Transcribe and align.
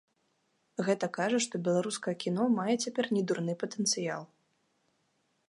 Гэта 0.87 1.09
кажа, 1.17 1.41
што 1.45 1.55
беларускае 1.67 2.15
кіно 2.23 2.43
мае 2.57 2.67
цяпер 2.83 3.05
недурны 3.19 3.53
патэнцыял. 3.67 4.23